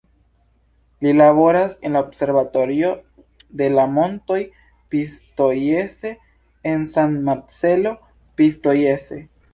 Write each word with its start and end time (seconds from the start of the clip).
Li 1.05 1.11
laboras 1.17 1.73
en 1.89 1.97
la 1.97 2.01
Observatorio 2.05 2.89
de 3.61 3.67
la 3.75 3.85
Montoj 3.97 4.39
Pistoiese, 4.95 6.15
en 6.73 6.87
San 6.97 7.23
Marcello 7.29 7.93
Pistoiese. 8.43 9.25